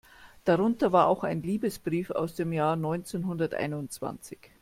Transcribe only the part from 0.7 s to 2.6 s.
war auch ein Liebesbrief aus dem